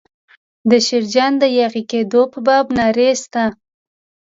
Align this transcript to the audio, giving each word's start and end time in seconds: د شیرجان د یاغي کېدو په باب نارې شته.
د 0.69 0.71
شیرجان 0.87 1.31
د 1.39 1.43
یاغي 1.57 1.83
کېدو 1.91 2.21
په 2.33 2.39
باب 2.47 2.65
نارې 2.77 3.09
شته. 3.21 3.43